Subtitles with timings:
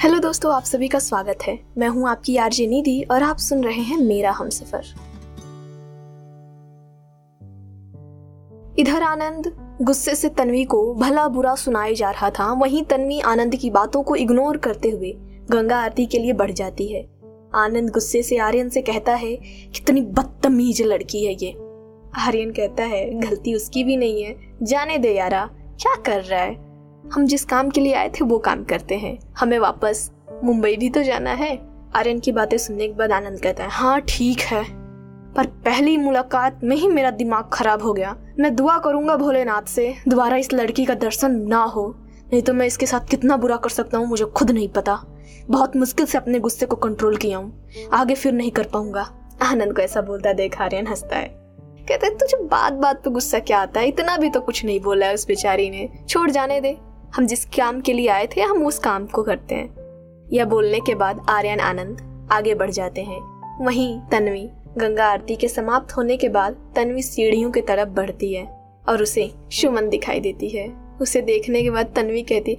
[0.00, 3.64] Hello दोस्तों, आप सभी का स्वागत है। मैं हूँ आपकी आरजे निधि और आप सुन
[3.64, 4.84] रहे हैं मेरा हम सफ़र।
[8.78, 9.46] इधर आनंद,
[9.82, 14.02] गुस्से से तन्वी को भला बुरा सुनाए जा रहा था, वहीं तन्वी आनंद की बातों
[14.02, 15.12] को इग्नोर करते हुए
[15.50, 17.02] गंगा आरती के लिए बढ़ जाती है।
[17.54, 19.34] आनंद गुस्से से आर्यन से कहता है,
[19.76, 21.52] कितनी बदतमीज लड़की है ये।
[22.18, 25.50] आर्यन कहता है, गलती उसकी भी नहीं है। जाने दे यारा,
[25.82, 26.65] क्या कर रहा है?
[27.12, 30.10] हम जिस काम के लिए आए थे वो काम करते हैं। हमें वापस
[30.44, 31.56] मुंबई भी तो जाना है।
[31.96, 34.62] आर्यन की बातें सुनने के बाद आनंद कहता है हाँ ठीक है।
[35.34, 39.94] पर पहली मुलाकात में ही मेरा दिमाग खराब हो गया। मैं दुआ करूँगा भोलेनाथ से,
[40.08, 41.94] दोबारा इस लड़की का दर्शन ना हो।
[42.32, 44.98] नहीं तो मैं इसके साथ कितना बुरा कर सकता हूँ, मुझे खुद नहीं पता।
[45.50, 49.08] बहुत मुश्किल से अपने गुस्से को कंट्रोल किया हूँ। आगे फिर नहीं कर पाऊँगा।
[49.42, 51.28] आनंद को ऐसा बोलता देख आर्यन हंसता है।
[51.88, 53.88] कहते तुझे बात बात पे गुस्सा क्या आता है?
[53.88, 56.76] इतना भी तो कुछ नहीं बोला है उस बेचारी ने। छोड़ जाने दे।
[57.16, 59.74] हम जिस काम के लिए आए थे, हम उस काम को करते हैं।
[60.32, 63.20] यह बोलने के बाद आर्यन आनंद आगे बढ़ जाते हैं।
[63.64, 68.76] वहीं तन्वी, गंगा आरती के समाप्त होने के बाद तन्वी सीढ़ियों की तरफ़ बढ़ती है
[68.88, 72.58] और उसे सुमन दिखाई देती है। उसे देखने के बाद तन्वी कहती,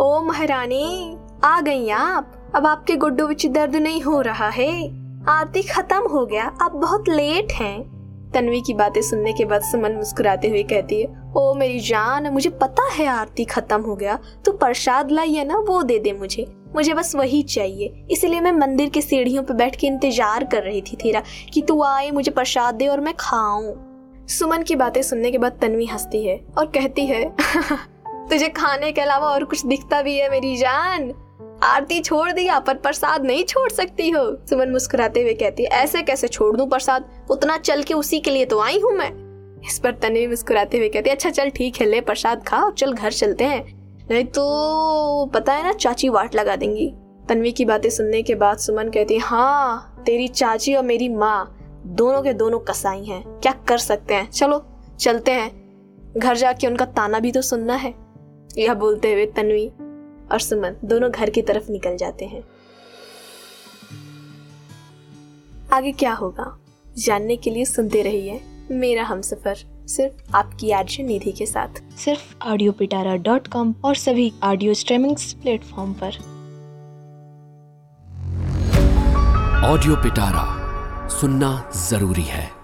[0.00, 4.88] ओ महारानी, आ गई आप। अब आपके गुड्डू विच दर्द नहीं हो रहा है।
[5.28, 7.95] आरती खत्म हो गया। आप बहुत लेट हैं।
[8.34, 12.50] तन्वी की बातें सुनने के बाद सुमन मुस्कुराते हुए कहती है, ओ मेरी जान, मुझे
[12.50, 16.46] पता है आरती खत्म हो गया। तू प्रसाद लाई है ना, वो दे दे मुझे।
[16.74, 20.80] मुझे बस वही चाहिए। इसलिए मैं मंदिर की सीढ़ियों पर बैठ के इंतज़ार कर रही
[20.80, 23.74] थी तेरा, कि तू आए, मुझे प्रसाद दे और मैं खाऊं।
[24.26, 27.36] सुमन की बातें सुनने के बाद तन्वी हंसती है और कहती है,
[28.06, 31.12] तुझे खाने के अलावा और कुछ दिखता भी है मेरी जान।
[31.62, 36.02] आरती छोड़ दिया पर प्रसाद नहीं छोड़ सकती हो। सुमन मुस्कुराते हुए कहती है, ऐसे
[36.02, 37.04] कैसे छोड़ दूँ प्रसाद?
[37.30, 39.10] उतना चल के उसी के लिए तो आई हूँ मैं।
[39.66, 42.72] इस पर तन्वी मुस्कुराते हुए कहती है अच्छा चल ठीक है, ले प्रसाद खा और
[42.72, 43.64] चल घर चलते हैं।
[44.10, 46.92] नहीं तो पता है ना, चाची वाट लगा देंगी।
[47.28, 51.56] तन्वी की बातें सुनने के बाद सुमन कहती है हाँ तेरी चाची और मेरी माँ,
[51.86, 54.30] दोनों के दोनों कसाई हैं। क्या कर सकते हैं?
[54.30, 54.62] चलो,
[55.00, 55.50] चलते हैं।
[56.16, 57.94] घर जाके उनका ताना भी तो सुनना है।
[58.58, 59.70] यह बोलते हुए तन्वी
[60.32, 62.42] और सुमन दोनों घर की तरफ़ निकल जाते हैं।
[65.72, 66.58] आगे क्या होगा?
[66.98, 69.56] जानने के लिए सुनते रहिए मेरा हम सफ़र
[69.88, 75.16] सिर्फ़ आपकी आर्ज निधि के साथ। सिर्फ़ ऑडियो पिटारा डॉट कॉम और सभी ऑडियो स्ट्रीमिंग
[75.42, 76.18] प्लेटफॉर्म पर।
[79.64, 80.44] ऑडियो पिटारा
[81.08, 82.55] सुनना ज़रूरी है।